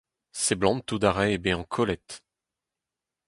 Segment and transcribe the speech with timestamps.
[0.43, 2.09] Seblantout a rae bezañ kollet.